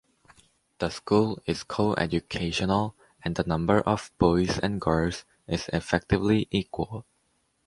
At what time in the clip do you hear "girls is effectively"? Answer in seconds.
4.81-6.47